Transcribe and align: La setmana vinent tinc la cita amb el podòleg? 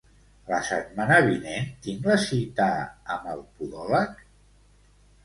La 0.51 0.59
setmana 0.69 1.19
vinent 1.27 1.67
tinc 1.87 2.07
la 2.11 2.15
cita 2.23 2.71
amb 3.17 3.29
el 3.35 3.45
podòleg? 3.61 4.25